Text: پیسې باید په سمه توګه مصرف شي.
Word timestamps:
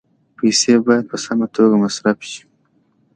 پیسې 0.37 0.73
باید 0.85 1.03
په 1.11 1.17
سمه 1.25 1.47
توګه 1.55 1.75
مصرف 1.83 2.19
شي. 2.29 2.41